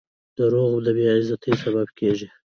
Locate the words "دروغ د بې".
0.37-1.05